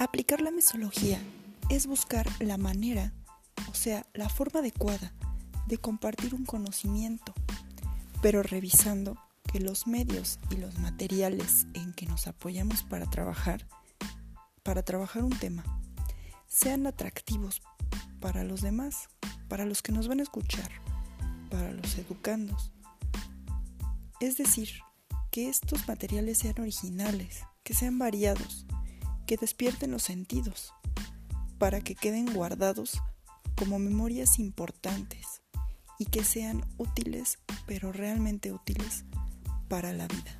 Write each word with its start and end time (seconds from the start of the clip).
Aplicar 0.00 0.40
la 0.40 0.50
mesología 0.50 1.20
es 1.68 1.86
buscar 1.86 2.26
la 2.40 2.56
manera, 2.56 3.12
o 3.70 3.74
sea, 3.74 4.06
la 4.14 4.30
forma 4.30 4.60
adecuada 4.60 5.12
de 5.66 5.76
compartir 5.76 6.34
un 6.34 6.46
conocimiento, 6.46 7.34
pero 8.22 8.42
revisando 8.42 9.18
que 9.52 9.60
los 9.60 9.86
medios 9.86 10.38
y 10.48 10.56
los 10.56 10.78
materiales 10.78 11.66
en 11.74 11.92
que 11.92 12.06
nos 12.06 12.28
apoyamos 12.28 12.82
para 12.82 13.10
trabajar, 13.10 13.68
para 14.62 14.82
trabajar 14.82 15.22
un 15.22 15.38
tema, 15.38 15.64
sean 16.46 16.86
atractivos 16.86 17.60
para 18.20 18.42
los 18.42 18.62
demás, 18.62 19.10
para 19.48 19.66
los 19.66 19.82
que 19.82 19.92
nos 19.92 20.08
van 20.08 20.20
a 20.20 20.22
escuchar, 20.22 20.70
para 21.50 21.72
los 21.72 21.98
educandos. 21.98 22.72
Es 24.18 24.38
decir, 24.38 24.70
que 25.30 25.50
estos 25.50 25.86
materiales 25.86 26.38
sean 26.38 26.58
originales, 26.58 27.44
que 27.64 27.74
sean 27.74 27.98
variados, 27.98 28.64
que 29.30 29.36
despierten 29.36 29.92
los 29.92 30.02
sentidos, 30.02 30.74
para 31.58 31.80
que 31.80 31.94
queden 31.94 32.34
guardados 32.34 33.00
como 33.54 33.78
memorias 33.78 34.40
importantes 34.40 35.40
y 36.00 36.06
que 36.06 36.24
sean 36.24 36.66
útiles, 36.78 37.38
pero 37.64 37.92
realmente 37.92 38.50
útiles 38.50 39.04
para 39.68 39.92
la 39.92 40.08
vida. 40.08 40.39